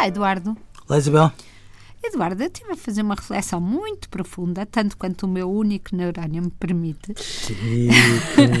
Olá, 0.00 0.08
Eduardo. 0.08 0.56
Olá, 0.88 0.98
Isabel. 0.98 1.30
Eduardo, 2.02 2.42
eu 2.42 2.46
estive 2.46 2.72
a 2.72 2.76
fazer 2.76 3.02
uma 3.02 3.14
reflexão 3.14 3.60
muito 3.60 4.08
profunda, 4.08 4.64
tanto 4.64 4.96
quanto 4.96 5.24
o 5.24 5.28
meu 5.28 5.52
único 5.52 5.94
neurónio 5.94 6.42
me 6.42 6.50
permite. 6.50 7.12
Sim, 7.22 7.90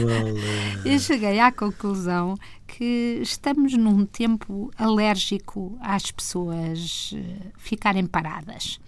eu 0.84 0.98
cheguei 0.98 1.40
à 1.40 1.50
conclusão 1.50 2.36
que 2.66 3.20
estamos 3.22 3.72
num 3.72 4.04
tempo 4.04 4.70
alérgico 4.76 5.78
às 5.80 6.10
pessoas 6.10 7.14
eh, 7.14 7.46
ficarem 7.56 8.04
paradas. 8.04 8.78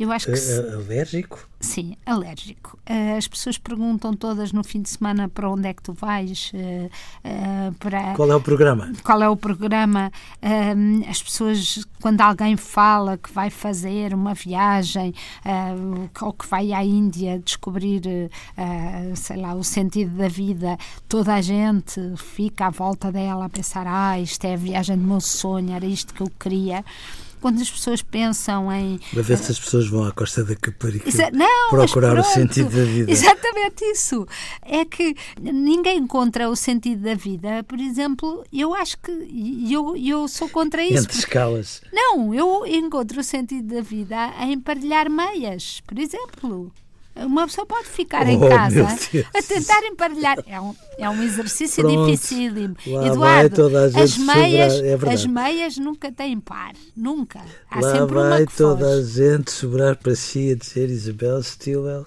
Eu 0.00 0.10
acho 0.10 0.28
que. 0.28 0.36
Se... 0.36 0.58
Alérgico? 0.58 1.46
Sim, 1.60 1.94
alérgico. 2.06 2.78
Eh, 2.86 3.18
as 3.18 3.28
pessoas 3.28 3.58
perguntam 3.58 4.14
todas 4.14 4.50
no 4.50 4.64
fim 4.64 4.80
de 4.80 4.88
semana 4.88 5.28
para 5.28 5.46
onde 5.50 5.68
é 5.68 5.74
que 5.74 5.82
tu 5.82 5.92
vais. 5.92 6.50
Eh, 6.54 6.88
eh, 7.22 7.70
para... 7.78 8.14
Qual 8.14 8.32
é 8.32 8.34
o 8.34 8.40
programa? 8.40 8.90
Qual 9.04 9.22
é 9.22 9.28
o 9.28 9.36
programa? 9.36 10.10
As 11.06 11.22
pessoas, 11.22 11.86
quando 12.00 12.22
alguém 12.22 12.56
fala 12.56 13.18
que 13.18 13.30
vai 13.30 13.50
fazer 13.50 14.14
uma 14.14 14.32
viagem 14.32 15.12
ou 16.22 16.32
que 16.32 16.46
vai 16.46 16.72
à 16.72 16.82
Índia 16.82 17.38
descobrir, 17.38 18.30
sei 19.14 19.36
lá, 19.36 19.54
o 19.54 19.62
sentido 19.62 20.16
da 20.16 20.28
vida, 20.28 20.78
toda 21.06 21.34
a 21.34 21.42
gente 21.42 22.00
fica 22.16 22.68
à 22.68 22.70
volta 22.70 23.12
dela 23.12 23.44
a 23.44 23.50
pensar: 23.50 23.86
ah, 23.86 24.18
isto 24.18 24.46
é 24.46 24.54
a 24.54 24.56
viagem 24.56 24.96
do 24.96 25.04
meu 25.04 25.20
sonho, 25.20 25.74
era 25.74 25.84
isto 25.84 26.14
que 26.14 26.22
eu 26.22 26.30
queria 26.38 26.82
quando 27.40 27.60
as 27.60 27.70
pessoas 27.70 28.02
pensam 28.02 28.72
em. 28.72 28.98
Para 29.12 29.22
ver 29.22 29.38
se 29.38 29.52
as 29.52 29.58
pessoas 29.58 29.88
vão 29.88 30.04
à 30.04 30.12
Costa 30.12 30.44
da 30.44 30.54
Caparica 30.54 31.10
não, 31.32 31.70
procurar 31.70 32.18
o 32.18 32.22
sentido 32.22 32.70
da 32.70 32.84
vida. 32.84 33.10
Exatamente 33.10 33.84
isso. 33.84 34.26
É 34.62 34.84
que 34.84 35.14
ninguém 35.40 35.98
encontra 35.98 36.48
o 36.48 36.56
sentido 36.56 37.02
da 37.02 37.14
vida. 37.14 37.62
Por 37.64 37.78
exemplo, 37.78 38.44
eu 38.52 38.74
acho 38.74 38.98
que. 38.98 39.10
Eu, 39.70 39.96
eu 39.96 40.28
sou 40.28 40.48
contra 40.48 40.84
isso. 40.84 41.04
Entre 41.04 41.18
escalas. 41.18 41.82
Não, 41.92 42.34
eu 42.34 42.66
encontro 42.66 43.20
o 43.20 43.24
sentido 43.24 43.74
da 43.74 43.80
vida 43.80 44.32
em 44.40 44.52
emparelhar 44.52 45.10
meias, 45.10 45.80
por 45.86 45.98
exemplo. 45.98 46.72
Uma 47.14 47.46
pessoa 47.46 47.66
pode 47.66 47.86
ficar 47.88 48.26
oh, 48.26 48.30
em 48.30 48.40
casa 48.40 48.86
a 49.34 49.42
tentar 49.42 49.82
emparelhar. 49.84 50.38
É 50.46 50.60
um, 50.60 50.74
é 50.96 51.10
um 51.10 51.22
exercício 51.22 51.82
Pronto, 51.82 52.10
dificílimo. 52.10 52.76
Eduardo, 53.04 53.76
as 54.00 54.16
meias, 54.16 54.74
é 54.80 55.12
as 55.12 55.26
meias 55.26 55.76
nunca 55.76 56.10
têm 56.12 56.38
par. 56.38 56.72
Nunca. 56.96 57.40
Há 57.70 57.80
lá 57.80 57.92
sempre 57.92 58.14
vai 58.14 58.40
uma 58.40 58.46
que 58.46 58.56
toda 58.56 58.84
foge. 58.84 58.98
a 58.98 59.02
gente 59.02 59.50
sobrar 59.50 59.96
para 59.96 60.14
si 60.14 60.52
a 60.52 60.54
dizer 60.56 60.88
Isabel 60.88 61.42
Stilwell. 61.42 62.06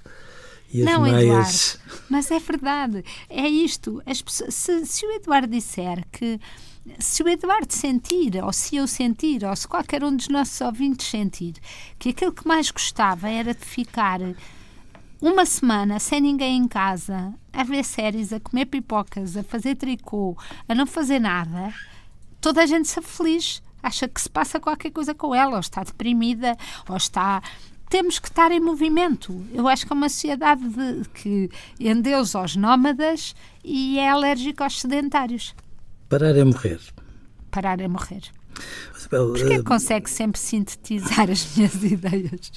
E 0.73 0.82
as 0.82 0.86
não, 0.92 1.02
meias. 1.04 1.76
Eduardo, 1.76 2.06
mas 2.10 2.32
é 2.32 2.40
verdade. 2.40 3.06
É 3.30 3.48
isto. 3.48 4.02
Pessoas, 4.06 4.54
se, 4.56 4.86
se 4.86 5.06
o 5.06 5.12
Eduardo 5.12 5.48
disser 5.48 6.04
que 6.12 6.40
se 7.00 7.23
o 7.23 7.30
Eduardo 7.30 7.72
sentir, 7.72 8.44
ou 8.44 8.52
se 8.52 8.76
eu 8.76 8.88
sentir, 8.88 9.45
ou 9.45 9.56
se 9.56 9.67
qualquer 9.67 10.04
um 10.04 10.16
dos 10.16 10.28
nossos 10.28 10.60
ouvintes 10.62 11.08
sentir, 11.08 11.54
que 11.98 12.10
aquilo 12.10 12.34
que 12.34 12.48
mais 12.48 12.72
gostava 12.72 13.30
era 13.30 13.54
de 13.54 13.66
ficar 13.66 14.20
uma 15.24 15.46
semana 15.46 16.00
sem 16.00 16.20
ninguém 16.20 16.58
em 16.58 16.68
casa, 16.68 17.34
a 17.54 17.64
ver 17.64 17.86
séries, 17.86 18.34
a 18.34 18.42
comer 18.42 18.66
pipocas, 18.66 19.38
a 19.38 19.44
fazer 19.44 19.76
tricô, 19.76 20.38
a 20.68 20.76
não 20.76 20.86
fazer 20.86 21.18
nada, 21.18 21.74
toda 22.42 22.62
a 22.62 22.66
gente 22.66 22.90
se 22.90 23.02
feliz. 23.02 23.64
Acha 23.82 24.06
que 24.06 24.20
se 24.20 24.30
passa 24.30 24.60
qualquer 24.60 24.92
coisa 24.92 25.14
com 25.14 25.34
ela, 25.34 25.54
ou 25.54 25.60
está 25.60 25.82
deprimida, 25.82 26.58
ou 26.89 26.98
está 26.98 27.42
temos 27.89 28.20
que 28.20 28.28
estar 28.28 28.52
em 28.52 28.60
movimento. 28.60 29.45
Eu 29.54 29.67
acho 29.67 29.86
que 29.86 29.94
é 29.94 29.95
uma 29.95 30.10
sociedade 30.10 30.67
de, 30.67 31.08
que 31.10 31.50
endeusa 31.80 32.39
aos 32.39 32.56
nómadas 32.56 33.36
e 33.64 34.00
é 34.00 34.10
alérgica 34.10 34.64
aos 34.64 34.82
sedentários. 34.82 35.56
Parar 36.10 36.36
é 36.36 36.44
morrer. 36.44 36.80
Parar 37.52 37.80
é 37.80 37.88
morrer. 37.88 38.23
Porquê 39.10 39.60
uh... 39.60 39.64
consegue 39.64 40.10
sempre 40.10 40.39
sintetizar 40.39 41.30
as 41.30 41.56
minhas 41.56 41.76
ideias? 41.83 42.52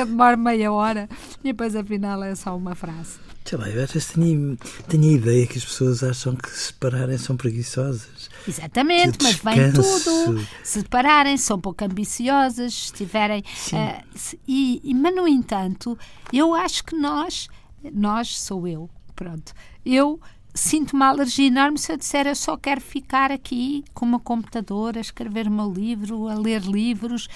Eu 0.00 0.06
demoro 0.06 0.38
meia 0.38 0.72
hora 0.72 1.08
e 1.40 1.48
depois 1.48 1.74
afinal 1.76 2.22
é 2.22 2.34
só 2.34 2.56
uma 2.56 2.74
frase. 2.74 3.18
Sei 3.44 3.58
lá, 3.58 3.68
eu 3.68 3.82
às 3.82 3.90
vezes 3.90 4.10
tenho, 4.10 4.56
tenho 4.88 5.04
a 5.04 5.12
ideia 5.14 5.46
que 5.46 5.58
as 5.58 5.64
pessoas 5.64 6.02
acham 6.04 6.36
que 6.36 6.48
se 6.48 6.72
pararem 6.74 7.18
são 7.18 7.36
preguiçosas. 7.36 8.30
Exatamente, 8.46 9.18
mas 9.20 9.36
vem 9.36 9.72
tudo. 9.72 10.46
Se 10.62 10.84
pararem, 10.84 11.36
são 11.36 11.60
pouco 11.60 11.84
ambiciosas, 11.84 12.72
se 12.72 12.92
tiverem. 12.92 13.42
Uh, 13.72 14.18
se, 14.18 14.38
e, 14.46 14.80
mas, 14.94 15.14
no 15.14 15.26
entanto, 15.26 15.98
eu 16.32 16.54
acho 16.54 16.84
que 16.84 16.96
nós, 16.96 17.48
nós 17.92 18.38
sou 18.38 18.66
eu, 18.68 18.88
pronto, 19.16 19.52
eu 19.84 20.20
sinto 20.54 20.92
uma 20.92 21.08
alergia 21.08 21.46
enorme 21.46 21.78
se 21.78 21.92
eu 21.92 21.96
disser 21.96 22.26
eu 22.26 22.36
só 22.36 22.56
quero 22.56 22.80
ficar 22.80 23.30
aqui 23.30 23.84
com 23.94 24.04
uma 24.04 24.20
computadora, 24.20 24.98
a 24.98 25.00
escrever 25.00 25.46
o 25.46 25.50
meu 25.50 25.72
livro, 25.72 26.28
a 26.28 26.34
ler 26.34 26.62
livros. 26.62 27.28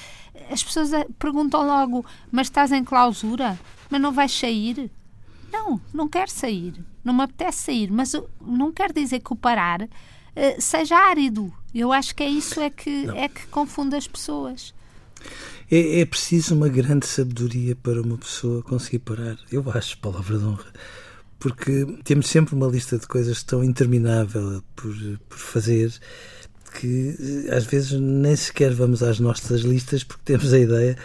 As 0.50 0.62
pessoas 0.62 0.92
eh, 0.92 1.06
perguntam 1.18 1.66
logo, 1.66 2.04
mas 2.30 2.48
estás 2.48 2.72
em 2.72 2.84
clausura? 2.84 3.58
Mas 3.90 4.00
não 4.00 4.12
vais 4.12 4.32
sair? 4.32 4.90
Não, 5.50 5.80
não 5.94 6.08
quero 6.08 6.30
sair. 6.30 6.74
Não 7.02 7.14
me 7.14 7.22
apetece 7.22 7.64
sair. 7.64 7.90
Mas 7.90 8.12
não 8.40 8.72
quer 8.72 8.92
dizer 8.92 9.20
que 9.20 9.32
o 9.32 9.36
parar 9.36 9.82
uh, 9.82 9.88
seja 10.58 10.96
árido. 10.96 11.52
Eu 11.74 11.92
acho 11.92 12.14
que 12.14 12.22
é 12.22 12.28
isso 12.28 12.60
é 12.60 12.68
que, 12.68 13.08
é 13.14 13.28
que 13.28 13.46
confunde 13.46 13.96
as 13.96 14.06
pessoas. 14.06 14.74
É, 15.70 16.00
é, 16.00 16.04
preciso 16.04 16.54
uma 16.54 16.68
grande 16.68 17.06
sabedoria 17.06 17.74
para 17.74 18.02
uma 18.02 18.18
pessoa 18.18 18.62
conseguir 18.62 18.98
parar. 18.98 19.38
Eu 19.50 19.64
acho, 19.70 19.96
palavra 19.98 20.38
de 20.38 20.44
honra 20.44 20.72
porque 21.38 21.86
temos 22.04 22.28
sempre 22.28 22.54
uma 22.54 22.66
lista 22.66 22.98
de 22.98 23.06
coisas 23.06 23.42
tão 23.42 23.62
interminável 23.62 24.62
por, 24.74 24.94
por 25.28 25.38
fazer 25.38 25.92
que 26.78 27.46
às 27.50 27.64
vezes 27.64 27.92
nem 28.00 28.34
sequer 28.36 28.72
vamos 28.74 29.02
às 29.02 29.18
nossas 29.18 29.62
listas 29.62 30.04
porque 30.04 30.22
temos 30.24 30.52
a 30.52 30.58
ideia 30.58 30.96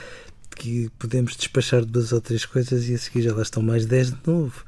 que 0.55 0.89
podemos 0.99 1.35
despachar 1.35 1.85
duas 1.85 2.11
ou 2.11 2.21
três 2.21 2.45
coisas 2.45 2.87
e 2.87 2.93
a 2.93 2.97
seguir 2.97 3.23
já 3.23 3.33
lá 3.33 3.41
estão 3.41 3.63
mais 3.63 3.85
dez 3.85 4.11
de 4.11 4.17
novo. 4.27 4.63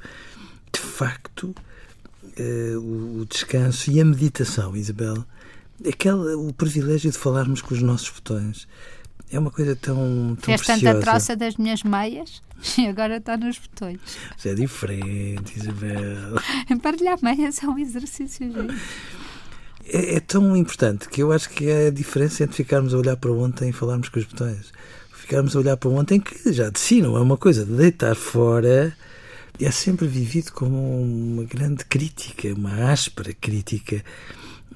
De 0.71 0.79
facto, 0.79 1.53
uh, 2.39 3.19
o 3.21 3.25
descanso 3.25 3.91
e 3.91 4.01
a 4.01 4.05
meditação, 4.05 4.75
Isabel, 4.75 5.23
aquela, 5.87 6.35
o 6.37 6.51
privilégio 6.53 7.11
de 7.11 7.17
falarmos 7.17 7.61
com 7.61 7.73
os 7.73 7.81
nossos 7.81 8.09
botões 8.09 8.67
é 9.33 9.39
uma 9.39 9.49
coisa 9.49 9.75
tão, 9.75 10.37
tão 10.39 10.57
Fez 10.57 10.61
tanta 10.61 10.99
troça 10.99 11.35
das 11.35 11.57
minhas 11.57 11.83
meias 11.83 12.41
e 12.77 12.87
agora 12.87 13.17
está 13.17 13.35
nos 13.35 13.57
botões. 13.57 13.99
Isso 14.37 14.47
é 14.47 14.53
diferente, 14.53 15.57
Isabel. 15.57 16.39
Emparelhar 16.69 17.17
meias 17.21 17.61
é 17.63 17.67
um 17.67 17.77
exercício, 17.77 18.51
gente. 18.51 18.75
É, 19.85 20.15
é, 20.15 20.19
tão 20.19 20.55
importante 20.55 21.09
que 21.09 21.21
eu 21.21 21.31
acho 21.31 21.49
que 21.49 21.67
é 21.67 21.87
a 21.87 21.91
diferença 21.91 22.43
entre 22.43 22.55
ficarmos 22.55 22.93
a 22.93 22.97
olhar 22.97 23.17
para 23.17 23.31
ontem 23.31 23.69
e 23.69 23.73
falarmos 23.73 24.07
com 24.09 24.19
os 24.19 24.25
botões. 24.25 24.71
Ficarmos 25.11 25.55
a 25.55 25.59
olhar 25.59 25.77
para 25.77 25.89
ontem, 25.89 26.19
que 26.19 26.53
já 26.53 26.69
de 26.69 26.79
si 26.79 27.01
não 27.01 27.17
é 27.17 27.21
uma 27.21 27.37
coisa 27.37 27.65
de 27.65 27.71
deitar 27.73 28.15
fora, 28.15 28.95
é 29.59 29.71
sempre 29.71 30.07
vivido 30.07 30.51
como 30.51 30.77
uma 30.77 31.43
grande 31.43 31.85
crítica, 31.85 32.53
uma 32.53 32.91
áspera 32.91 33.33
crítica. 33.33 34.03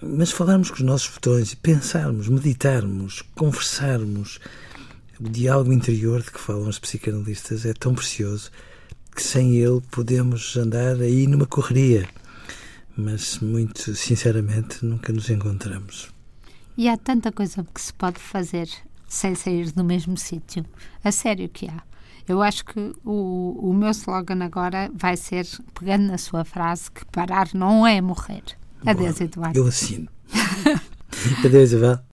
Mas 0.02 0.32
falarmos 0.32 0.70
com 0.70 0.76
os 0.76 0.82
nossos 0.82 1.10
botões 1.10 1.56
pensarmos, 1.56 2.30
meditarmos, 2.30 3.24
conversarmos, 3.36 4.40
o 5.20 5.28
diálogo 5.28 5.74
interior 5.74 6.22
de 6.22 6.32
que 6.32 6.40
falam 6.40 6.68
os 6.68 6.78
psicanalistas 6.78 7.66
é 7.66 7.74
tão 7.74 7.96
precioso 7.96 8.52
que 9.16 9.24
sem 9.24 9.56
ele 9.56 9.82
podemos 9.90 10.56
andar 10.56 11.02
aí 11.02 11.26
numa 11.26 11.48
correria, 11.48 12.08
mas 12.96 13.40
muito 13.40 13.96
sinceramente 13.96 14.86
nunca 14.86 15.12
nos 15.12 15.30
encontramos. 15.30 16.10
E 16.78 16.88
há 16.88 16.96
tanta 16.96 17.32
coisa 17.32 17.66
que 17.74 17.82
se 17.82 17.92
pode 17.92 18.20
fazer 18.20 18.70
sem 19.08 19.34
sair 19.34 19.72
do 19.72 19.84
mesmo 19.84 20.16
sítio. 20.16 20.64
A 21.04 21.12
sério 21.12 21.50
que 21.50 21.68
há. 21.68 21.82
Eu 22.28 22.42
acho 22.42 22.66
que 22.66 22.94
o, 23.04 23.58
o 23.60 23.74
meu 23.74 23.90
slogan 23.90 24.44
agora 24.44 24.92
vai 24.94 25.18
ser, 25.18 25.48
pegando 25.74 26.08
na 26.08 26.18
sua 26.20 26.44
frase, 26.44 26.92
que 26.92 27.06
parar 27.06 27.50
não 27.54 27.88
é 27.88 28.00
morrer. 28.02 28.44
Adeus, 28.90 29.22
Eduardo. 29.22 29.58
Eu 29.58 29.68
assino. 29.68 30.08
Adeus, 31.44 31.72
Isabel. 31.72 32.07